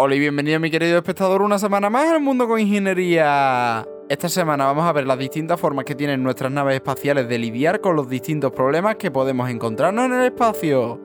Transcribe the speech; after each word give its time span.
Hola 0.00 0.14
y 0.14 0.20
bienvenido 0.20 0.60
mi 0.60 0.70
querido 0.70 0.96
espectador 0.96 1.42
una 1.42 1.58
semana 1.58 1.90
más 1.90 2.08
al 2.08 2.20
mundo 2.20 2.46
con 2.46 2.60
ingeniería. 2.60 3.84
Esta 4.08 4.28
semana 4.28 4.66
vamos 4.66 4.84
a 4.84 4.92
ver 4.92 5.04
las 5.08 5.18
distintas 5.18 5.58
formas 5.58 5.84
que 5.84 5.96
tienen 5.96 6.22
nuestras 6.22 6.52
naves 6.52 6.76
espaciales 6.76 7.28
de 7.28 7.36
lidiar 7.36 7.80
con 7.80 7.96
los 7.96 8.08
distintos 8.08 8.52
problemas 8.52 8.94
que 8.94 9.10
podemos 9.10 9.50
encontrarnos 9.50 10.04
en 10.04 10.12
el 10.12 10.26
espacio. 10.26 11.00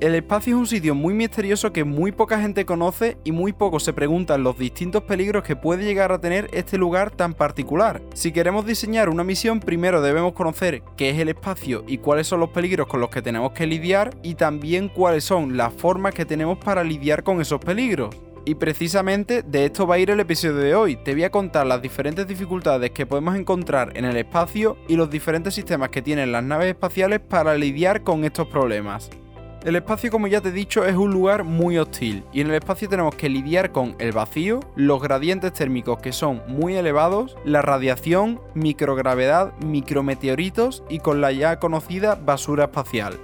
El 0.00 0.14
espacio 0.14 0.54
es 0.54 0.58
un 0.58 0.66
sitio 0.66 0.94
muy 0.94 1.12
misterioso 1.12 1.74
que 1.74 1.84
muy 1.84 2.10
poca 2.10 2.40
gente 2.40 2.64
conoce 2.64 3.18
y 3.22 3.32
muy 3.32 3.52
poco 3.52 3.78
se 3.80 3.92
preguntan 3.92 4.42
los 4.42 4.56
distintos 4.56 5.02
peligros 5.02 5.44
que 5.44 5.56
puede 5.56 5.84
llegar 5.84 6.10
a 6.10 6.18
tener 6.22 6.48
este 6.54 6.78
lugar 6.78 7.10
tan 7.10 7.34
particular. 7.34 8.00
Si 8.14 8.32
queremos 8.32 8.64
diseñar 8.64 9.10
una 9.10 9.24
misión, 9.24 9.60
primero 9.60 10.00
debemos 10.00 10.32
conocer 10.32 10.82
qué 10.96 11.10
es 11.10 11.18
el 11.18 11.28
espacio 11.28 11.84
y 11.86 11.98
cuáles 11.98 12.28
son 12.28 12.40
los 12.40 12.48
peligros 12.48 12.86
con 12.86 13.00
los 13.00 13.10
que 13.10 13.20
tenemos 13.20 13.52
que 13.52 13.66
lidiar 13.66 14.16
y 14.22 14.36
también 14.36 14.88
cuáles 14.88 15.24
son 15.24 15.58
las 15.58 15.74
formas 15.74 16.14
que 16.14 16.24
tenemos 16.24 16.56
para 16.56 16.82
lidiar 16.82 17.22
con 17.22 17.42
esos 17.42 17.60
peligros. 17.60 18.16
Y 18.46 18.54
precisamente 18.54 19.42
de 19.42 19.66
esto 19.66 19.86
va 19.86 19.96
a 19.96 19.98
ir 19.98 20.08
el 20.08 20.20
episodio 20.20 20.54
de 20.54 20.74
hoy. 20.74 20.96
Te 20.96 21.12
voy 21.12 21.24
a 21.24 21.30
contar 21.30 21.66
las 21.66 21.82
diferentes 21.82 22.26
dificultades 22.26 22.92
que 22.92 23.04
podemos 23.04 23.36
encontrar 23.36 23.94
en 23.98 24.06
el 24.06 24.16
espacio 24.16 24.78
y 24.88 24.96
los 24.96 25.10
diferentes 25.10 25.52
sistemas 25.52 25.90
que 25.90 26.00
tienen 26.00 26.32
las 26.32 26.42
naves 26.42 26.68
espaciales 26.68 27.20
para 27.20 27.54
lidiar 27.54 28.02
con 28.02 28.24
estos 28.24 28.48
problemas. 28.48 29.10
El 29.62 29.76
espacio, 29.76 30.10
como 30.10 30.26
ya 30.26 30.40
te 30.40 30.48
he 30.48 30.52
dicho, 30.52 30.86
es 30.86 30.96
un 30.96 31.10
lugar 31.10 31.44
muy 31.44 31.76
hostil 31.76 32.24
y 32.32 32.40
en 32.40 32.48
el 32.48 32.54
espacio 32.54 32.88
tenemos 32.88 33.14
que 33.14 33.28
lidiar 33.28 33.72
con 33.72 33.94
el 33.98 34.12
vacío, 34.12 34.60
los 34.74 35.02
gradientes 35.02 35.52
térmicos 35.52 35.98
que 35.98 36.12
son 36.12 36.42
muy 36.48 36.76
elevados, 36.76 37.36
la 37.44 37.60
radiación, 37.60 38.40
microgravedad, 38.54 39.52
micrometeoritos 39.58 40.82
y 40.88 41.00
con 41.00 41.20
la 41.20 41.30
ya 41.32 41.58
conocida 41.58 42.14
basura 42.14 42.64
espacial. 42.64 43.20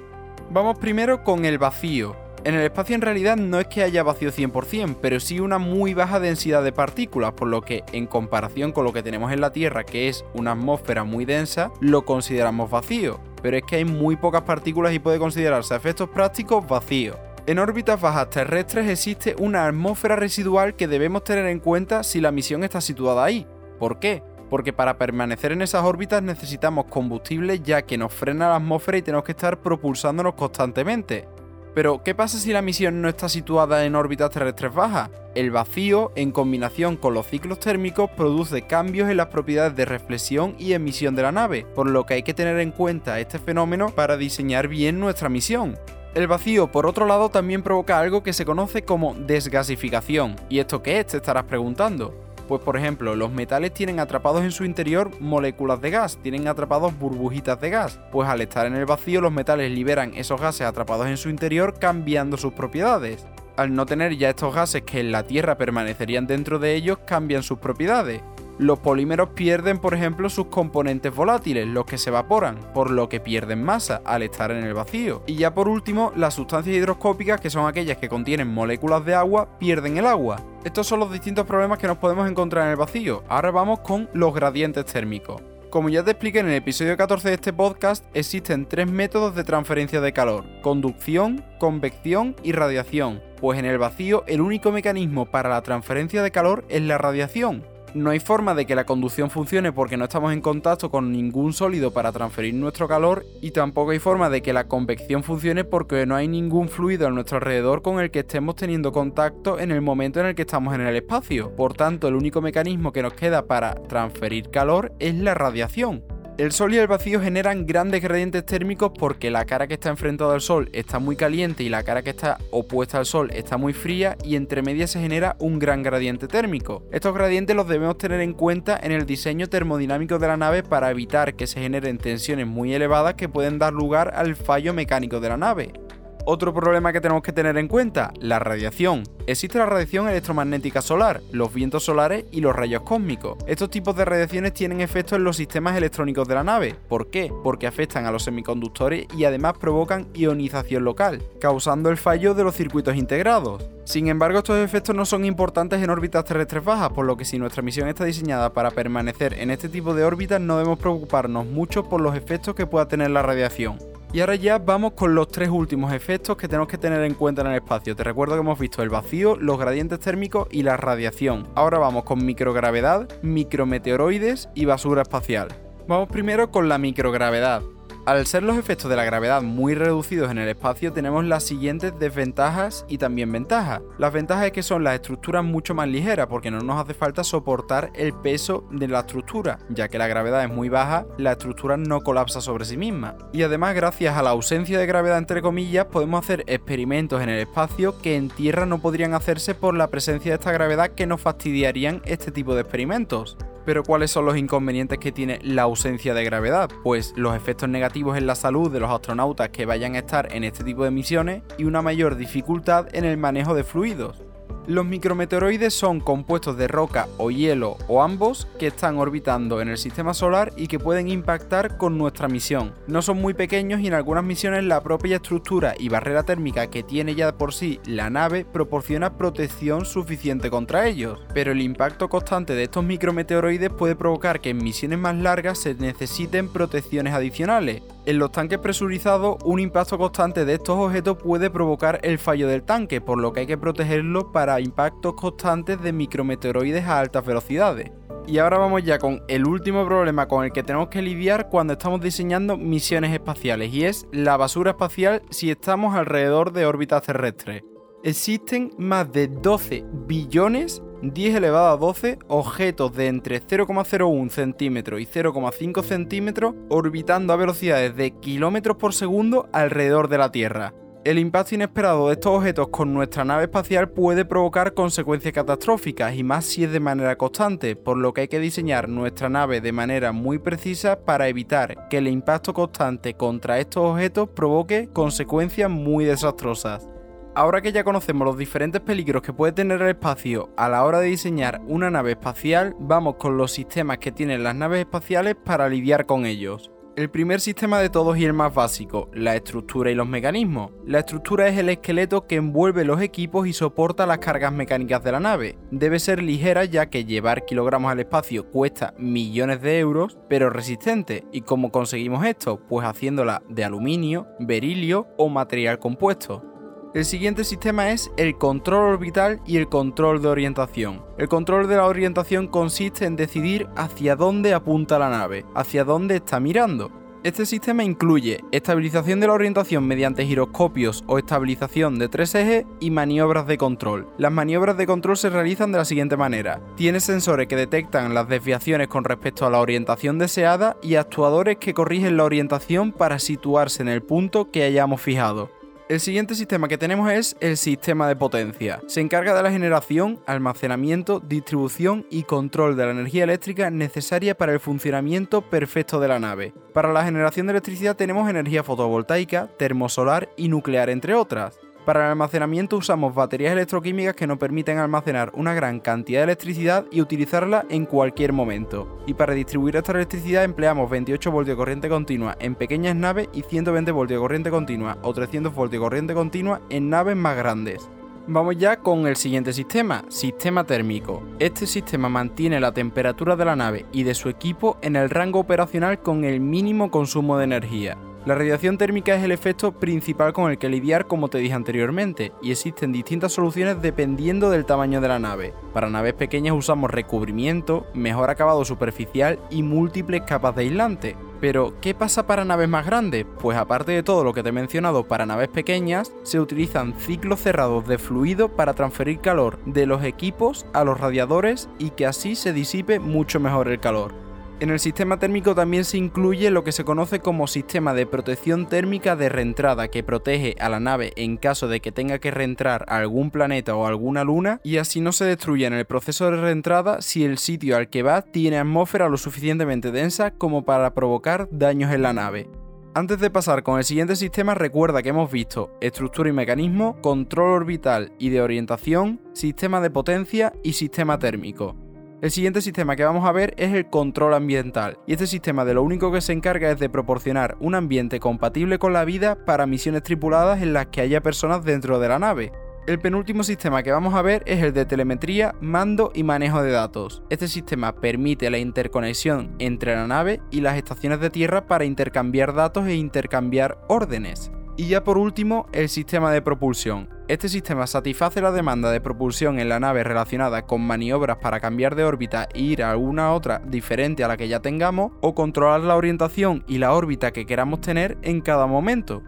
Vamos 0.50 0.78
primero 0.78 1.24
con 1.24 1.46
el 1.46 1.56
vacío. 1.56 2.25
En 2.46 2.54
el 2.54 2.62
espacio 2.62 2.94
en 2.94 3.02
realidad 3.02 3.36
no 3.36 3.58
es 3.58 3.66
que 3.66 3.82
haya 3.82 4.04
vacío 4.04 4.30
100%, 4.30 4.98
pero 5.02 5.18
sí 5.18 5.40
una 5.40 5.58
muy 5.58 5.94
baja 5.94 6.20
densidad 6.20 6.62
de 6.62 6.70
partículas, 6.70 7.32
por 7.32 7.48
lo 7.48 7.60
que 7.60 7.82
en 7.92 8.06
comparación 8.06 8.70
con 8.70 8.84
lo 8.84 8.92
que 8.92 9.02
tenemos 9.02 9.32
en 9.32 9.40
la 9.40 9.52
Tierra, 9.52 9.82
que 9.82 10.08
es 10.08 10.24
una 10.32 10.52
atmósfera 10.52 11.02
muy 11.02 11.24
densa, 11.24 11.72
lo 11.80 12.04
consideramos 12.04 12.70
vacío 12.70 13.18
pero 13.46 13.58
es 13.58 13.62
que 13.62 13.76
hay 13.76 13.84
muy 13.84 14.16
pocas 14.16 14.42
partículas 14.42 14.92
y 14.92 14.98
puede 14.98 15.20
considerarse 15.20 15.72
a 15.72 15.76
efectos 15.76 16.08
prácticos 16.08 16.66
vacío. 16.66 17.16
En 17.46 17.60
órbitas 17.60 18.00
bajas 18.00 18.28
terrestres 18.28 18.88
existe 18.88 19.36
una 19.38 19.68
atmósfera 19.68 20.16
residual 20.16 20.74
que 20.74 20.88
debemos 20.88 21.22
tener 21.22 21.46
en 21.46 21.60
cuenta 21.60 22.02
si 22.02 22.20
la 22.20 22.32
misión 22.32 22.64
está 22.64 22.80
situada 22.80 23.24
ahí. 23.24 23.46
¿Por 23.78 24.00
qué? 24.00 24.24
Porque 24.50 24.72
para 24.72 24.98
permanecer 24.98 25.52
en 25.52 25.62
esas 25.62 25.84
órbitas 25.84 26.24
necesitamos 26.24 26.86
combustible 26.86 27.60
ya 27.60 27.82
que 27.82 27.96
nos 27.96 28.12
frena 28.12 28.48
la 28.48 28.56
atmósfera 28.56 28.98
y 28.98 29.02
tenemos 29.02 29.24
que 29.24 29.30
estar 29.30 29.60
propulsándonos 29.60 30.34
constantemente. 30.34 31.28
Pero, 31.76 32.02
¿qué 32.02 32.14
pasa 32.14 32.38
si 32.38 32.54
la 32.54 32.62
misión 32.62 33.02
no 33.02 33.08
está 33.10 33.28
situada 33.28 33.84
en 33.84 33.96
órbitas 33.96 34.30
terrestres 34.30 34.72
bajas? 34.72 35.10
El 35.34 35.50
vacío, 35.50 36.10
en 36.16 36.32
combinación 36.32 36.96
con 36.96 37.12
los 37.12 37.26
ciclos 37.26 37.60
térmicos, 37.60 38.08
produce 38.16 38.62
cambios 38.62 39.10
en 39.10 39.18
las 39.18 39.26
propiedades 39.26 39.76
de 39.76 39.84
reflexión 39.84 40.54
y 40.58 40.72
emisión 40.72 41.14
de 41.14 41.20
la 41.20 41.32
nave, 41.32 41.66
por 41.74 41.90
lo 41.90 42.06
que 42.06 42.14
hay 42.14 42.22
que 42.22 42.32
tener 42.32 42.58
en 42.60 42.70
cuenta 42.70 43.20
este 43.20 43.38
fenómeno 43.38 43.90
para 43.90 44.16
diseñar 44.16 44.68
bien 44.68 44.98
nuestra 44.98 45.28
misión. 45.28 45.78
El 46.14 46.28
vacío, 46.28 46.72
por 46.72 46.86
otro 46.86 47.04
lado, 47.04 47.28
también 47.28 47.62
provoca 47.62 47.98
algo 47.98 48.22
que 48.22 48.32
se 48.32 48.46
conoce 48.46 48.80
como 48.80 49.14
desgasificación. 49.14 50.36
¿Y 50.48 50.60
esto 50.60 50.82
qué 50.82 51.00
es? 51.00 51.08
Te 51.08 51.18
estarás 51.18 51.44
preguntando. 51.44 52.25
Pues 52.48 52.62
por 52.62 52.76
ejemplo, 52.76 53.16
los 53.16 53.32
metales 53.32 53.74
tienen 53.74 53.98
atrapados 53.98 54.42
en 54.42 54.52
su 54.52 54.64
interior 54.64 55.10
moléculas 55.20 55.80
de 55.80 55.90
gas, 55.90 56.18
tienen 56.22 56.46
atrapados 56.46 56.96
burbujitas 56.98 57.60
de 57.60 57.70
gas. 57.70 57.98
Pues 58.12 58.28
al 58.28 58.40
estar 58.40 58.66
en 58.66 58.76
el 58.76 58.86
vacío 58.86 59.20
los 59.20 59.32
metales 59.32 59.70
liberan 59.72 60.14
esos 60.14 60.40
gases 60.40 60.66
atrapados 60.66 61.08
en 61.08 61.16
su 61.16 61.28
interior 61.28 61.78
cambiando 61.78 62.36
sus 62.36 62.52
propiedades. 62.52 63.26
Al 63.56 63.74
no 63.74 63.86
tener 63.86 64.16
ya 64.16 64.30
estos 64.30 64.54
gases 64.54 64.82
que 64.82 65.00
en 65.00 65.12
la 65.12 65.22
Tierra 65.22 65.56
permanecerían 65.56 66.26
dentro 66.26 66.58
de 66.58 66.74
ellos, 66.74 66.98
cambian 67.06 67.42
sus 67.42 67.58
propiedades. 67.58 68.22
Los 68.58 68.78
polímeros 68.78 69.28
pierden, 69.34 69.78
por 69.78 69.92
ejemplo, 69.92 70.30
sus 70.30 70.46
componentes 70.46 71.14
volátiles, 71.14 71.66
los 71.66 71.84
que 71.84 71.98
se 71.98 72.08
evaporan, 72.08 72.58
por 72.72 72.90
lo 72.90 73.08
que 73.08 73.20
pierden 73.20 73.62
masa 73.62 74.00
al 74.04 74.22
estar 74.22 74.50
en 74.50 74.64
el 74.64 74.72
vacío. 74.72 75.22
Y 75.26 75.34
ya 75.34 75.52
por 75.52 75.68
último, 75.68 76.10
las 76.16 76.34
sustancias 76.34 76.74
hidroscópicas, 76.74 77.38
que 77.38 77.50
son 77.50 77.66
aquellas 77.66 77.98
que 77.98 78.08
contienen 78.08 78.48
moléculas 78.48 79.04
de 79.04 79.14
agua, 79.14 79.58
pierden 79.58 79.98
el 79.98 80.06
agua. 80.06 80.40
Estos 80.64 80.86
son 80.86 81.00
los 81.00 81.12
distintos 81.12 81.44
problemas 81.44 81.78
que 81.78 81.86
nos 81.86 81.98
podemos 81.98 82.30
encontrar 82.30 82.64
en 82.64 82.70
el 82.70 82.76
vacío. 82.76 83.24
Ahora 83.28 83.50
vamos 83.50 83.80
con 83.80 84.08
los 84.14 84.34
gradientes 84.34 84.86
térmicos. 84.86 85.42
Como 85.68 85.90
ya 85.90 86.02
te 86.02 86.12
expliqué 86.12 86.38
en 86.38 86.48
el 86.48 86.54
episodio 86.54 86.96
14 86.96 87.28
de 87.28 87.34
este 87.34 87.52
podcast, 87.52 88.06
existen 88.14 88.64
tres 88.64 88.90
métodos 88.90 89.34
de 89.34 89.44
transferencia 89.44 90.00
de 90.00 90.14
calor, 90.14 90.44
conducción, 90.62 91.44
convección 91.58 92.34
y 92.42 92.52
radiación, 92.52 93.20
pues 93.38 93.58
en 93.58 93.66
el 93.66 93.76
vacío 93.76 94.24
el 94.26 94.40
único 94.40 94.72
mecanismo 94.72 95.26
para 95.26 95.50
la 95.50 95.60
transferencia 95.62 96.22
de 96.22 96.30
calor 96.30 96.64
es 96.70 96.80
la 96.80 96.96
radiación, 96.96 97.62
no 97.96 98.10
hay 98.10 98.20
forma 98.20 98.54
de 98.54 98.66
que 98.66 98.74
la 98.74 98.84
conducción 98.84 99.30
funcione 99.30 99.72
porque 99.72 99.96
no 99.96 100.04
estamos 100.04 100.32
en 100.32 100.40
contacto 100.40 100.90
con 100.90 101.10
ningún 101.10 101.52
sólido 101.52 101.92
para 101.92 102.12
transferir 102.12 102.54
nuestro 102.54 102.86
calor 102.86 103.24
y 103.40 103.50
tampoco 103.50 103.90
hay 103.90 103.98
forma 103.98 104.30
de 104.30 104.42
que 104.42 104.52
la 104.52 104.68
convección 104.68 105.22
funcione 105.22 105.64
porque 105.64 106.06
no 106.06 106.14
hay 106.14 106.28
ningún 106.28 106.68
fluido 106.68 107.06
a 107.06 107.10
nuestro 107.10 107.38
alrededor 107.38 107.82
con 107.82 108.00
el 108.00 108.10
que 108.10 108.20
estemos 108.20 108.54
teniendo 108.54 108.92
contacto 108.92 109.58
en 109.58 109.70
el 109.70 109.80
momento 109.80 110.20
en 110.20 110.26
el 110.26 110.34
que 110.34 110.42
estamos 110.42 110.74
en 110.74 110.82
el 110.82 110.94
espacio. 110.94 111.56
Por 111.56 111.74
tanto, 111.74 112.08
el 112.08 112.14
único 112.14 112.40
mecanismo 112.40 112.92
que 112.92 113.02
nos 113.02 113.14
queda 113.14 113.46
para 113.46 113.74
transferir 113.74 114.50
calor 114.50 114.92
es 114.98 115.14
la 115.14 115.34
radiación. 115.34 116.15
El 116.38 116.52
Sol 116.52 116.74
y 116.74 116.76
el 116.76 116.86
vacío 116.86 117.18
generan 117.18 117.64
grandes 117.64 118.02
gradientes 118.02 118.44
térmicos 118.44 118.92
porque 118.98 119.30
la 119.30 119.46
cara 119.46 119.66
que 119.66 119.72
está 119.72 119.88
enfrentada 119.88 120.34
al 120.34 120.42
Sol 120.42 120.68
está 120.74 120.98
muy 120.98 121.16
caliente 121.16 121.62
y 121.62 121.70
la 121.70 121.82
cara 121.82 122.02
que 122.02 122.10
está 122.10 122.36
opuesta 122.50 122.98
al 122.98 123.06
Sol 123.06 123.30
está 123.32 123.56
muy 123.56 123.72
fría 123.72 124.18
y 124.22 124.36
entre 124.36 124.60
medias 124.60 124.90
se 124.90 125.00
genera 125.00 125.36
un 125.38 125.58
gran 125.58 125.82
gradiente 125.82 126.28
térmico. 126.28 126.82
Estos 126.92 127.14
gradientes 127.14 127.56
los 127.56 127.66
debemos 127.66 127.96
tener 127.96 128.20
en 128.20 128.34
cuenta 128.34 128.78
en 128.82 128.92
el 128.92 129.06
diseño 129.06 129.46
termodinámico 129.46 130.18
de 130.18 130.28
la 130.28 130.36
nave 130.36 130.62
para 130.62 130.90
evitar 130.90 131.36
que 131.36 131.46
se 131.46 131.62
generen 131.62 131.96
tensiones 131.96 132.46
muy 132.46 132.74
elevadas 132.74 133.14
que 133.14 133.30
pueden 133.30 133.58
dar 133.58 133.72
lugar 133.72 134.12
al 134.14 134.36
fallo 134.36 134.74
mecánico 134.74 135.20
de 135.20 135.28
la 135.30 135.38
nave. 135.38 135.85
Otro 136.28 136.52
problema 136.52 136.92
que 136.92 137.00
tenemos 137.00 137.22
que 137.22 137.32
tener 137.32 137.56
en 137.56 137.68
cuenta, 137.68 138.12
la 138.18 138.40
radiación. 138.40 139.04
Existe 139.28 139.58
la 139.58 139.66
radiación 139.66 140.08
electromagnética 140.08 140.82
solar, 140.82 141.20
los 141.30 141.54
vientos 141.54 141.84
solares 141.84 142.24
y 142.32 142.40
los 142.40 142.56
rayos 142.56 142.82
cósmicos. 142.82 143.38
Estos 143.46 143.70
tipos 143.70 143.94
de 143.94 144.04
radiaciones 144.04 144.52
tienen 144.52 144.80
efectos 144.80 145.18
en 145.18 145.22
los 145.22 145.36
sistemas 145.36 145.76
electrónicos 145.76 146.26
de 146.26 146.34
la 146.34 146.42
nave. 146.42 146.74
¿Por 146.88 147.10
qué? 147.10 147.32
Porque 147.44 147.68
afectan 147.68 148.06
a 148.06 148.10
los 148.10 148.24
semiconductores 148.24 149.06
y 149.16 149.22
además 149.22 149.54
provocan 149.60 150.08
ionización 150.14 150.82
local, 150.82 151.22
causando 151.40 151.90
el 151.90 151.96
fallo 151.96 152.34
de 152.34 152.42
los 152.42 152.56
circuitos 152.56 152.96
integrados. 152.96 153.64
Sin 153.84 154.08
embargo, 154.08 154.38
estos 154.38 154.58
efectos 154.58 154.96
no 154.96 155.06
son 155.06 155.24
importantes 155.24 155.80
en 155.80 155.90
órbitas 155.90 156.24
terrestres 156.24 156.64
bajas, 156.64 156.90
por 156.90 157.06
lo 157.06 157.16
que 157.16 157.24
si 157.24 157.38
nuestra 157.38 157.62
misión 157.62 157.86
está 157.86 158.04
diseñada 158.04 158.52
para 158.52 158.72
permanecer 158.72 159.34
en 159.34 159.52
este 159.52 159.68
tipo 159.68 159.94
de 159.94 160.02
órbitas 160.02 160.40
no 160.40 160.56
debemos 160.56 160.80
preocuparnos 160.80 161.46
mucho 161.46 161.84
por 161.84 162.00
los 162.00 162.16
efectos 162.16 162.56
que 162.56 162.66
pueda 162.66 162.88
tener 162.88 163.12
la 163.12 163.22
radiación. 163.22 163.78
Y 164.16 164.20
ahora 164.20 164.34
ya 164.34 164.56
vamos 164.56 164.94
con 164.94 165.14
los 165.14 165.28
tres 165.28 165.50
últimos 165.50 165.92
efectos 165.92 166.38
que 166.38 166.48
tenemos 166.48 166.68
que 166.68 166.78
tener 166.78 167.02
en 167.02 167.12
cuenta 167.12 167.42
en 167.42 167.48
el 167.48 167.56
espacio. 167.56 167.94
Te 167.94 168.02
recuerdo 168.02 168.34
que 168.34 168.40
hemos 168.40 168.58
visto 168.58 168.82
el 168.82 168.88
vacío, 168.88 169.36
los 169.36 169.58
gradientes 169.58 170.00
térmicos 170.00 170.48
y 170.50 170.62
la 170.62 170.78
radiación. 170.78 171.46
Ahora 171.54 171.76
vamos 171.76 172.04
con 172.04 172.24
microgravedad, 172.24 173.10
micrometeoroides 173.20 174.48
y 174.54 174.64
basura 174.64 175.02
espacial. 175.02 175.48
Vamos 175.86 176.08
primero 176.08 176.50
con 176.50 176.66
la 176.70 176.78
microgravedad. 176.78 177.60
Al 178.06 178.24
ser 178.24 178.44
los 178.44 178.56
efectos 178.56 178.88
de 178.88 178.94
la 178.94 179.02
gravedad 179.02 179.42
muy 179.42 179.74
reducidos 179.74 180.30
en 180.30 180.38
el 180.38 180.48
espacio, 180.48 180.92
tenemos 180.92 181.24
las 181.24 181.42
siguientes 181.42 181.92
desventajas 181.98 182.84
y 182.88 182.98
también 182.98 183.32
ventajas. 183.32 183.82
Las 183.98 184.12
ventajas 184.12 184.46
es 184.46 184.52
que 184.52 184.62
son 184.62 184.84
las 184.84 184.94
estructuras 184.94 185.42
mucho 185.42 185.74
más 185.74 185.88
ligeras 185.88 186.28
porque 186.28 186.52
no 186.52 186.60
nos 186.60 186.80
hace 186.80 186.94
falta 186.94 187.24
soportar 187.24 187.90
el 187.96 188.12
peso 188.12 188.64
de 188.70 188.86
la 188.86 189.00
estructura, 189.00 189.58
ya 189.70 189.88
que 189.88 189.98
la 189.98 190.06
gravedad 190.06 190.44
es 190.44 190.50
muy 190.50 190.68
baja, 190.68 191.04
la 191.18 191.32
estructura 191.32 191.76
no 191.76 192.00
colapsa 192.02 192.40
sobre 192.40 192.64
sí 192.64 192.76
misma. 192.76 193.16
Y 193.32 193.42
además, 193.42 193.74
gracias 193.74 194.16
a 194.16 194.22
la 194.22 194.30
ausencia 194.30 194.78
de 194.78 194.86
gravedad 194.86 195.18
entre 195.18 195.42
comillas, 195.42 195.86
podemos 195.86 196.22
hacer 196.22 196.44
experimentos 196.46 197.20
en 197.20 197.28
el 197.28 197.40
espacio 197.40 198.00
que 198.00 198.14
en 198.14 198.28
tierra 198.28 198.66
no 198.66 198.78
podrían 198.78 199.14
hacerse 199.14 199.56
por 199.56 199.74
la 199.74 199.88
presencia 199.88 200.30
de 200.30 200.36
esta 200.36 200.52
gravedad 200.52 200.92
que 200.92 201.08
nos 201.08 201.20
fastidiarían 201.20 202.02
este 202.04 202.30
tipo 202.30 202.54
de 202.54 202.60
experimentos. 202.60 203.36
Pero 203.66 203.82
¿cuáles 203.82 204.12
son 204.12 204.24
los 204.24 204.36
inconvenientes 204.36 204.98
que 204.98 205.10
tiene 205.10 205.40
la 205.42 205.62
ausencia 205.62 206.14
de 206.14 206.24
gravedad? 206.24 206.70
Pues 206.84 207.12
los 207.16 207.34
efectos 207.34 207.68
negativos 207.68 208.16
en 208.16 208.28
la 208.28 208.36
salud 208.36 208.70
de 208.70 208.78
los 208.78 208.90
astronautas 208.90 209.48
que 209.48 209.66
vayan 209.66 209.96
a 209.96 209.98
estar 209.98 210.32
en 210.32 210.44
este 210.44 210.62
tipo 210.62 210.84
de 210.84 210.92
misiones 210.92 211.42
y 211.58 211.64
una 211.64 211.82
mayor 211.82 212.16
dificultad 212.16 212.86
en 212.94 213.04
el 213.04 213.16
manejo 213.16 213.54
de 213.54 213.64
fluidos. 213.64 214.22
Los 214.66 214.84
micrometeoroides 214.84 215.74
son 215.74 216.00
compuestos 216.00 216.56
de 216.56 216.66
roca 216.66 217.06
o 217.18 217.30
hielo 217.30 217.76
o 217.86 218.02
ambos 218.02 218.48
que 218.58 218.66
están 218.66 218.98
orbitando 218.98 219.60
en 219.60 219.68
el 219.68 219.78
sistema 219.78 220.12
solar 220.12 220.52
y 220.56 220.66
que 220.66 220.80
pueden 220.80 221.06
impactar 221.06 221.76
con 221.76 221.96
nuestra 221.96 222.26
misión. 222.26 222.72
No 222.88 223.00
son 223.00 223.20
muy 223.20 223.32
pequeños 223.32 223.80
y 223.80 223.86
en 223.86 223.94
algunas 223.94 224.24
misiones 224.24 224.64
la 224.64 224.82
propia 224.82 225.16
estructura 225.16 225.74
y 225.78 225.88
barrera 225.88 226.24
térmica 226.24 226.66
que 226.66 226.82
tiene 226.82 227.14
ya 227.14 227.38
por 227.38 227.54
sí 227.54 227.80
la 227.86 228.10
nave 228.10 228.44
proporciona 228.44 229.16
protección 229.16 229.84
suficiente 229.84 230.50
contra 230.50 230.88
ellos, 230.88 231.20
pero 231.32 231.52
el 231.52 231.60
impacto 231.60 232.08
constante 232.08 232.54
de 232.54 232.64
estos 232.64 232.82
micrometeoroides 232.82 233.70
puede 233.70 233.94
provocar 233.94 234.40
que 234.40 234.50
en 234.50 234.58
misiones 234.58 234.98
más 234.98 235.14
largas 235.14 235.58
se 235.58 235.74
necesiten 235.74 236.48
protecciones 236.48 237.14
adicionales, 237.14 237.82
en 238.06 238.18
los 238.18 238.30
tanques 238.30 238.58
presurizados, 238.58 239.36
un 239.44 239.58
impacto 239.58 239.98
constante 239.98 240.44
de 240.44 240.54
estos 240.54 240.78
objetos 240.78 241.16
puede 241.16 241.50
provocar 241.50 241.98
el 242.02 242.18
fallo 242.18 242.46
del 242.46 242.62
tanque, 242.62 243.00
por 243.00 243.20
lo 243.20 243.32
que 243.32 243.40
hay 243.40 243.46
que 243.46 243.58
protegerlo 243.58 244.30
para 244.30 244.60
impactos 244.60 245.14
constantes 245.14 245.82
de 245.82 245.92
micrometeoroides 245.92 246.84
a 246.84 247.00
altas 247.00 247.26
velocidades. 247.26 247.90
Y 248.28 248.38
ahora 248.38 248.58
vamos 248.58 248.84
ya 248.84 248.98
con 248.98 249.22
el 249.28 249.46
último 249.46 249.84
problema 249.84 250.26
con 250.26 250.44
el 250.44 250.52
que 250.52 250.62
tenemos 250.62 250.88
que 250.88 251.02
lidiar 251.02 251.48
cuando 251.48 251.74
estamos 251.74 252.00
diseñando 252.00 252.56
misiones 252.56 253.12
espaciales, 253.12 253.72
y 253.72 253.84
es 253.84 254.06
la 254.12 254.36
basura 254.36 254.70
espacial 254.70 255.22
si 255.30 255.50
estamos 255.50 255.94
alrededor 255.94 256.52
de 256.52 256.66
órbitas 256.66 257.02
terrestres. 257.02 257.62
Existen 258.06 258.70
más 258.78 259.10
de 259.10 259.26
12 259.26 259.84
billones 260.06 260.80
10 261.02 261.34
elevado 261.34 261.74
a 261.74 261.76
12 261.76 262.20
objetos 262.28 262.94
de 262.94 263.08
entre 263.08 263.42
0,01 263.44 264.30
centímetros 264.30 265.00
y 265.00 265.06
0,5 265.06 265.82
centímetros 265.82 266.54
orbitando 266.68 267.32
a 267.32 267.36
velocidades 267.36 267.96
de 267.96 268.12
kilómetros 268.12 268.76
por 268.76 268.94
segundo 268.94 269.48
alrededor 269.52 270.06
de 270.06 270.18
la 270.18 270.30
Tierra. 270.30 270.72
El 271.02 271.18
impacto 271.18 271.56
inesperado 271.56 272.06
de 272.06 272.12
estos 272.12 272.38
objetos 272.38 272.68
con 272.68 272.94
nuestra 272.94 273.24
nave 273.24 273.42
espacial 273.42 273.88
puede 273.88 274.24
provocar 274.24 274.74
consecuencias 274.74 275.34
catastróficas 275.34 276.14
y 276.14 276.22
más 276.22 276.44
si 276.44 276.62
es 276.62 276.70
de 276.70 276.78
manera 276.78 277.18
constante, 277.18 277.74
por 277.74 277.96
lo 277.96 278.14
que 278.14 278.20
hay 278.20 278.28
que 278.28 278.38
diseñar 278.38 278.88
nuestra 278.88 279.28
nave 279.28 279.60
de 279.60 279.72
manera 279.72 280.12
muy 280.12 280.38
precisa 280.38 281.04
para 281.04 281.26
evitar 281.26 281.88
que 281.88 281.98
el 281.98 282.06
impacto 282.06 282.54
constante 282.54 283.14
contra 283.14 283.58
estos 283.58 283.82
objetos 283.82 284.28
provoque 284.28 284.90
consecuencias 284.92 285.68
muy 285.68 286.04
desastrosas. 286.04 286.88
Ahora 287.36 287.60
que 287.60 287.70
ya 287.70 287.84
conocemos 287.84 288.24
los 288.24 288.38
diferentes 288.38 288.80
peligros 288.80 289.20
que 289.20 289.34
puede 289.34 289.52
tener 289.52 289.82
el 289.82 289.88
espacio 289.88 290.48
a 290.56 290.70
la 290.70 290.82
hora 290.86 291.00
de 291.00 291.08
diseñar 291.08 291.60
una 291.66 291.90
nave 291.90 292.12
espacial, 292.12 292.74
vamos 292.78 293.16
con 293.16 293.36
los 293.36 293.52
sistemas 293.52 293.98
que 293.98 294.10
tienen 294.10 294.42
las 294.42 294.54
naves 294.54 294.80
espaciales 294.80 295.36
para 295.44 295.68
lidiar 295.68 296.06
con 296.06 296.24
ellos. 296.24 296.70
El 296.96 297.10
primer 297.10 297.42
sistema 297.42 297.78
de 297.78 297.90
todos 297.90 298.16
y 298.16 298.24
el 298.24 298.32
más 298.32 298.54
básico, 298.54 299.10
la 299.12 299.36
estructura 299.36 299.90
y 299.90 299.94
los 299.94 300.08
mecanismos. 300.08 300.70
La 300.86 301.00
estructura 301.00 301.46
es 301.46 301.58
el 301.58 301.68
esqueleto 301.68 302.26
que 302.26 302.36
envuelve 302.36 302.86
los 302.86 303.02
equipos 303.02 303.46
y 303.46 303.52
soporta 303.52 304.06
las 304.06 304.16
cargas 304.16 304.54
mecánicas 304.54 305.04
de 305.04 305.12
la 305.12 305.20
nave. 305.20 305.58
Debe 305.70 305.98
ser 305.98 306.22
ligera 306.22 306.64
ya 306.64 306.86
que 306.86 307.04
llevar 307.04 307.44
kilogramos 307.44 307.92
al 307.92 308.00
espacio 308.00 308.50
cuesta 308.50 308.94
millones 308.96 309.60
de 309.60 309.78
euros, 309.78 310.18
pero 310.30 310.48
resistente. 310.48 311.26
¿Y 311.32 311.42
cómo 311.42 311.70
conseguimos 311.70 312.24
esto? 312.24 312.62
Pues 312.66 312.86
haciéndola 312.86 313.42
de 313.46 313.62
aluminio, 313.62 314.26
berilio 314.40 315.08
o 315.18 315.28
material 315.28 315.78
compuesto. 315.78 316.55
El 316.96 317.04
siguiente 317.04 317.44
sistema 317.44 317.90
es 317.90 318.10
el 318.16 318.38
control 318.38 318.94
orbital 318.94 319.42
y 319.44 319.58
el 319.58 319.68
control 319.68 320.22
de 320.22 320.28
orientación. 320.28 321.02
El 321.18 321.28
control 321.28 321.68
de 321.68 321.76
la 321.76 321.84
orientación 321.84 322.46
consiste 322.46 323.04
en 323.04 323.16
decidir 323.16 323.68
hacia 323.76 324.16
dónde 324.16 324.54
apunta 324.54 324.98
la 324.98 325.10
nave, 325.10 325.44
hacia 325.54 325.84
dónde 325.84 326.16
está 326.16 326.40
mirando. 326.40 326.90
Este 327.22 327.44
sistema 327.44 327.84
incluye 327.84 328.40
estabilización 328.50 329.20
de 329.20 329.26
la 329.26 329.34
orientación 329.34 329.86
mediante 329.86 330.24
giroscopios 330.24 331.04
o 331.06 331.18
estabilización 331.18 331.98
de 331.98 332.08
tres 332.08 332.34
ejes 332.34 332.64
y 332.80 332.90
maniobras 332.90 333.46
de 333.46 333.58
control. 333.58 334.08
Las 334.16 334.32
maniobras 334.32 334.78
de 334.78 334.86
control 334.86 335.18
se 335.18 335.28
realizan 335.28 335.72
de 335.72 335.78
la 335.78 335.84
siguiente 335.84 336.16
manera. 336.16 336.62
Tiene 336.76 337.00
sensores 337.00 337.46
que 337.46 337.56
detectan 337.56 338.14
las 338.14 338.26
desviaciones 338.26 338.88
con 338.88 339.04
respecto 339.04 339.44
a 339.44 339.50
la 339.50 339.60
orientación 339.60 340.18
deseada 340.18 340.78
y 340.82 340.94
actuadores 340.94 341.58
que 341.58 341.74
corrigen 341.74 342.16
la 342.16 342.24
orientación 342.24 342.92
para 342.92 343.18
situarse 343.18 343.82
en 343.82 343.88
el 343.88 344.02
punto 344.02 344.50
que 344.50 344.62
hayamos 344.62 345.02
fijado. 345.02 345.50
El 345.88 346.00
siguiente 346.00 346.34
sistema 346.34 346.66
que 346.66 346.78
tenemos 346.78 347.12
es 347.12 347.36
el 347.38 347.56
sistema 347.56 348.08
de 348.08 348.16
potencia. 348.16 348.80
Se 348.88 349.00
encarga 349.00 349.36
de 349.36 349.42
la 349.44 349.52
generación, 349.52 350.18
almacenamiento, 350.26 351.20
distribución 351.20 352.04
y 352.10 352.24
control 352.24 352.76
de 352.76 352.86
la 352.86 352.90
energía 352.90 353.22
eléctrica 353.22 353.70
necesaria 353.70 354.36
para 354.36 354.52
el 354.52 354.58
funcionamiento 354.58 355.42
perfecto 355.42 356.00
de 356.00 356.08
la 356.08 356.18
nave. 356.18 356.52
Para 356.72 356.92
la 356.92 357.04
generación 357.04 357.46
de 357.46 357.52
electricidad 357.52 357.94
tenemos 357.94 358.28
energía 358.28 358.64
fotovoltaica, 358.64 359.46
termosolar 359.58 360.28
y 360.36 360.48
nuclear 360.48 360.90
entre 360.90 361.14
otras. 361.14 361.56
Para 361.86 362.00
el 362.00 362.10
almacenamiento 362.10 362.76
usamos 362.78 363.14
baterías 363.14 363.52
electroquímicas 363.52 364.16
que 364.16 364.26
nos 364.26 364.38
permiten 364.38 364.78
almacenar 364.78 365.30
una 365.34 365.54
gran 365.54 365.78
cantidad 365.78 366.18
de 366.18 366.24
electricidad 366.24 366.84
y 366.90 367.00
utilizarla 367.00 367.64
en 367.68 367.86
cualquier 367.86 368.32
momento. 368.32 368.98
Y 369.06 369.14
para 369.14 369.34
distribuir 369.34 369.76
esta 369.76 369.92
electricidad 369.92 370.42
empleamos 370.42 370.90
28 370.90 371.30
voltios 371.30 371.56
de 371.56 371.58
corriente 371.58 371.88
continua 371.88 372.36
en 372.40 372.56
pequeñas 372.56 372.96
naves 372.96 373.28
y 373.32 373.42
120 373.42 373.92
voltios 373.92 374.18
de 374.18 374.20
corriente 374.20 374.50
continua 374.50 374.98
o 375.02 375.14
300 375.14 375.54
voltios 375.54 375.80
de 375.80 375.84
corriente 375.84 376.14
continua 376.14 376.60
en 376.70 376.90
naves 376.90 377.14
más 377.14 377.36
grandes. 377.36 377.88
Vamos 378.26 378.56
ya 378.56 378.78
con 378.80 379.06
el 379.06 379.14
siguiente 379.14 379.52
sistema, 379.52 380.04
sistema 380.08 380.64
térmico. 380.64 381.22
Este 381.38 381.68
sistema 381.68 382.08
mantiene 382.08 382.58
la 382.58 382.72
temperatura 382.72 383.36
de 383.36 383.44
la 383.44 383.54
nave 383.54 383.86
y 383.92 384.02
de 384.02 384.16
su 384.16 384.28
equipo 384.28 384.76
en 384.82 384.96
el 384.96 385.08
rango 385.08 385.38
operacional 385.38 386.00
con 386.00 386.24
el 386.24 386.40
mínimo 386.40 386.90
consumo 386.90 387.38
de 387.38 387.44
energía. 387.44 387.96
La 388.26 388.34
radiación 388.34 388.76
térmica 388.76 389.14
es 389.14 389.22
el 389.22 389.30
efecto 389.30 389.70
principal 389.70 390.32
con 390.32 390.50
el 390.50 390.58
que 390.58 390.68
lidiar 390.68 391.06
como 391.06 391.28
te 391.28 391.38
dije 391.38 391.54
anteriormente, 391.54 392.32
y 392.42 392.50
existen 392.50 392.90
distintas 392.90 393.32
soluciones 393.32 393.80
dependiendo 393.80 394.50
del 394.50 394.64
tamaño 394.64 395.00
de 395.00 395.06
la 395.06 395.20
nave. 395.20 395.54
Para 395.72 395.90
naves 395.90 396.14
pequeñas 396.14 396.56
usamos 396.56 396.90
recubrimiento, 396.90 397.86
mejor 397.94 398.28
acabado 398.28 398.64
superficial 398.64 399.38
y 399.48 399.62
múltiples 399.62 400.22
capas 400.22 400.56
de 400.56 400.62
aislante. 400.62 401.16
Pero, 401.40 401.74
¿qué 401.80 401.94
pasa 401.94 402.26
para 402.26 402.44
naves 402.44 402.68
más 402.68 402.84
grandes? 402.84 403.26
Pues 403.38 403.56
aparte 403.56 403.92
de 403.92 404.02
todo 404.02 404.24
lo 404.24 404.34
que 404.34 404.42
te 404.42 404.48
he 404.48 404.52
mencionado 404.52 405.06
para 405.06 405.24
naves 405.24 405.48
pequeñas, 405.48 406.12
se 406.24 406.40
utilizan 406.40 406.94
ciclos 406.98 407.40
cerrados 407.40 407.86
de 407.86 407.98
fluido 407.98 408.48
para 408.48 408.74
transferir 408.74 409.20
calor 409.20 409.60
de 409.66 409.86
los 409.86 410.02
equipos 410.02 410.66
a 410.72 410.82
los 410.82 410.98
radiadores 410.98 411.68
y 411.78 411.90
que 411.90 412.06
así 412.06 412.34
se 412.34 412.52
disipe 412.52 412.98
mucho 412.98 413.38
mejor 413.38 413.68
el 413.68 413.78
calor. 413.78 414.25
En 414.58 414.70
el 414.70 414.80
sistema 414.80 415.18
térmico 415.18 415.54
también 415.54 415.84
se 415.84 415.98
incluye 415.98 416.50
lo 416.50 416.64
que 416.64 416.72
se 416.72 416.82
conoce 416.82 417.20
como 417.20 417.46
sistema 417.46 417.92
de 417.92 418.06
protección 418.06 418.66
térmica 418.66 419.14
de 419.14 419.28
reentrada 419.28 419.88
que 419.88 420.02
protege 420.02 420.56
a 420.58 420.70
la 420.70 420.80
nave 420.80 421.12
en 421.16 421.36
caso 421.36 421.68
de 421.68 421.80
que 421.80 421.92
tenga 421.92 422.18
que 422.20 422.30
reentrar 422.30 422.86
a 422.88 422.96
algún 422.96 423.30
planeta 423.30 423.76
o 423.76 423.86
alguna 423.86 424.24
luna 424.24 424.62
y 424.64 424.78
así 424.78 425.02
no 425.02 425.12
se 425.12 425.26
destruye 425.26 425.66
en 425.66 425.74
el 425.74 425.84
proceso 425.84 426.30
de 426.30 426.40
reentrada 426.40 427.02
si 427.02 427.22
el 427.22 427.36
sitio 427.36 427.76
al 427.76 427.90
que 427.90 428.02
va 428.02 428.22
tiene 428.22 428.56
atmósfera 428.56 429.10
lo 429.10 429.18
suficientemente 429.18 429.92
densa 429.92 430.30
como 430.30 430.64
para 430.64 430.94
provocar 430.94 431.48
daños 431.50 431.92
en 431.92 432.00
la 432.00 432.14
nave. 432.14 432.48
Antes 432.94 433.20
de 433.20 433.28
pasar 433.28 433.62
con 433.62 433.76
el 433.76 433.84
siguiente 433.84 434.16
sistema, 434.16 434.54
recuerda 434.54 435.02
que 435.02 435.10
hemos 435.10 435.30
visto 435.30 435.76
estructura 435.82 436.30
y 436.30 436.32
mecanismo, 436.32 436.98
control 437.02 437.50
orbital 437.50 438.14
y 438.18 438.30
de 438.30 438.40
orientación, 438.40 439.20
sistema 439.34 439.82
de 439.82 439.90
potencia 439.90 440.54
y 440.62 440.72
sistema 440.72 441.18
térmico. 441.18 441.76
El 442.22 442.30
siguiente 442.30 442.62
sistema 442.62 442.96
que 442.96 443.04
vamos 443.04 443.26
a 443.26 443.32
ver 443.32 443.52
es 443.58 443.74
el 443.74 443.90
control 443.90 444.32
ambiental, 444.32 444.98
y 445.06 445.12
este 445.12 445.26
sistema 445.26 445.66
de 445.66 445.74
lo 445.74 445.82
único 445.82 446.10
que 446.10 446.22
se 446.22 446.32
encarga 446.32 446.70
es 446.70 446.78
de 446.78 446.88
proporcionar 446.88 447.58
un 447.60 447.74
ambiente 447.74 448.20
compatible 448.20 448.78
con 448.78 448.94
la 448.94 449.04
vida 449.04 449.44
para 449.44 449.66
misiones 449.66 450.02
tripuladas 450.02 450.62
en 450.62 450.72
las 450.72 450.86
que 450.86 451.02
haya 451.02 451.22
personas 451.22 451.62
dentro 451.62 451.98
de 451.98 452.08
la 452.08 452.18
nave. 452.18 452.52
El 452.86 453.00
penúltimo 453.00 453.42
sistema 453.42 453.82
que 453.82 453.92
vamos 453.92 454.14
a 454.14 454.22
ver 454.22 454.42
es 454.46 454.62
el 454.62 454.72
de 454.72 454.86
telemetría, 454.86 455.54
mando 455.60 456.10
y 456.14 456.22
manejo 456.22 456.62
de 456.62 456.70
datos. 456.70 457.22
Este 457.28 457.48
sistema 457.48 457.96
permite 457.96 458.48
la 458.48 458.58
interconexión 458.58 459.54
entre 459.58 459.94
la 459.94 460.06
nave 460.06 460.40
y 460.50 460.62
las 460.62 460.78
estaciones 460.78 461.20
de 461.20 461.28
tierra 461.28 461.66
para 461.66 461.84
intercambiar 461.84 462.54
datos 462.54 462.86
e 462.86 462.94
intercambiar 462.94 463.76
órdenes. 463.88 464.50
Y 464.78 464.88
ya 464.88 465.02
por 465.02 465.16
último, 465.16 465.66
el 465.72 465.88
sistema 465.88 466.30
de 466.30 466.42
propulsión. 466.42 467.08
Este 467.28 467.48
sistema 467.48 467.86
satisface 467.86 468.42
la 468.42 468.52
demanda 468.52 468.90
de 468.90 469.00
propulsión 469.00 469.58
en 469.58 469.70
la 469.70 469.80
nave 469.80 470.04
relacionada 470.04 470.66
con 470.66 470.82
maniobras 470.82 471.38
para 471.38 471.60
cambiar 471.60 471.94
de 471.94 472.04
órbita 472.04 472.46
e 472.52 472.60
ir 472.60 472.82
a 472.82 472.90
alguna 472.90 473.32
otra 473.32 473.62
diferente 473.66 474.22
a 474.22 474.28
la 474.28 474.36
que 474.36 474.48
ya 474.48 474.60
tengamos, 474.60 475.12
o 475.22 475.34
controlar 475.34 475.80
la 475.80 475.96
orientación 475.96 476.62
y 476.68 476.76
la 476.76 476.92
órbita 476.92 477.32
que 477.32 477.46
queramos 477.46 477.80
tener 477.80 478.18
en 478.20 478.42
cada 478.42 478.66
momento. 478.66 479.22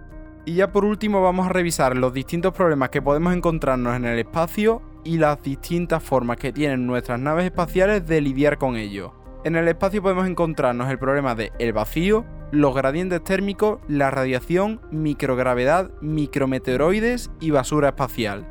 Y 0.44 0.54
ya 0.54 0.70
por 0.70 0.84
último 0.84 1.22
vamos 1.22 1.46
a 1.46 1.50
revisar 1.50 1.96
los 1.96 2.12
distintos 2.12 2.52
problemas 2.52 2.90
que 2.90 3.02
podemos 3.02 3.34
encontrarnos 3.34 3.96
en 3.96 4.04
el 4.04 4.18
espacio 4.18 4.82
y 5.02 5.16
las 5.16 5.42
distintas 5.42 6.02
formas 6.02 6.36
que 6.36 6.52
tienen 6.52 6.86
nuestras 6.86 7.18
naves 7.18 7.46
espaciales 7.46 8.06
de 8.06 8.20
lidiar 8.20 8.58
con 8.58 8.76
ello. 8.76 9.17
En 9.44 9.56
el 9.56 9.68
espacio 9.68 10.02
podemos 10.02 10.26
encontrarnos 10.26 10.90
el 10.90 10.98
problema 10.98 11.34
de 11.34 11.52
el 11.58 11.72
vacío, 11.72 12.24
los 12.50 12.74
gradientes 12.74 13.22
térmicos, 13.22 13.78
la 13.88 14.10
radiación, 14.10 14.80
microgravedad, 14.90 15.90
micrometeoroides 16.00 17.30
y 17.40 17.50
basura 17.50 17.88
espacial. 17.88 18.46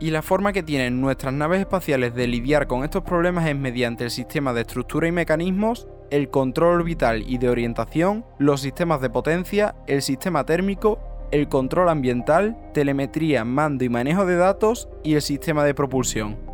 Y 0.00 0.10
la 0.10 0.22
forma 0.22 0.52
que 0.52 0.62
tienen 0.62 1.00
nuestras 1.00 1.32
naves 1.32 1.60
espaciales 1.60 2.14
de 2.14 2.26
lidiar 2.26 2.66
con 2.66 2.82
estos 2.82 3.02
problemas 3.02 3.46
es 3.46 3.56
mediante 3.56 4.04
el 4.04 4.10
sistema 4.10 4.52
de 4.52 4.62
estructura 4.62 5.06
y 5.06 5.12
mecanismos, 5.12 5.86
el 6.10 6.28
control 6.28 6.80
orbital 6.80 7.22
y 7.26 7.38
de 7.38 7.48
orientación, 7.48 8.24
los 8.38 8.60
sistemas 8.60 9.00
de 9.00 9.10
potencia, 9.10 9.74
el 9.86 10.02
sistema 10.02 10.44
térmico 10.44 10.98
el 11.32 11.48
control 11.48 11.88
ambiental, 11.88 12.56
telemetría, 12.74 13.44
mando 13.44 13.84
y 13.84 13.88
manejo 13.88 14.26
de 14.26 14.36
datos 14.36 14.88
y 15.02 15.14
el 15.14 15.22
sistema 15.22 15.64
de 15.64 15.74
propulsión. 15.74 16.51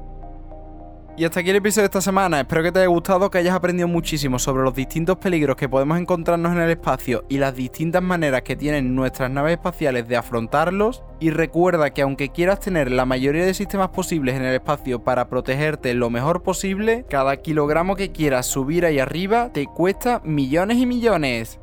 Y 1.19 1.25
hasta 1.25 1.41
aquí 1.41 1.51
el 1.51 1.57
episodio 1.57 1.83
de 1.83 1.87
esta 1.87 2.01
semana. 2.01 2.39
Espero 2.39 2.63
que 2.63 2.71
te 2.71 2.79
haya 2.79 2.87
gustado, 2.87 3.29
que 3.29 3.39
hayas 3.39 3.57
aprendido 3.57 3.89
muchísimo 3.89 4.39
sobre 4.39 4.63
los 4.63 4.73
distintos 4.73 5.17
peligros 5.17 5.57
que 5.57 5.69
podemos 5.69 5.99
encontrarnos 5.99 6.53
en 6.53 6.61
el 6.61 6.71
espacio 6.71 7.25
y 7.29 7.39
las 7.39 7.57
distintas 7.57 8.05
maneras 8.05 8.43
que 8.43 8.55
tienen 8.55 8.95
nuestras 8.95 9.29
naves 9.29 9.55
espaciales 9.55 10.07
de 10.07 10.17
afrontarlos. 10.17 11.03
Y 11.19 11.31
recuerda 11.31 11.91
que 11.91 12.03
aunque 12.03 12.29
quieras 12.29 12.61
tener 12.61 12.93
la 12.93 13.05
mayoría 13.05 13.45
de 13.45 13.53
sistemas 13.53 13.89
posibles 13.89 14.37
en 14.37 14.45
el 14.45 14.55
espacio 14.55 15.03
para 15.03 15.29
protegerte 15.29 15.93
lo 15.95 16.09
mejor 16.09 16.45
posible, 16.45 17.05
cada 17.11 17.37
kilogramo 17.39 17.97
que 17.97 18.13
quieras 18.13 18.47
subir 18.47 18.87
ahí 18.87 19.01
arriba 19.01 19.51
te 19.53 19.67
cuesta 19.67 20.21
millones 20.23 20.77
y 20.77 20.87
millones. 20.87 21.59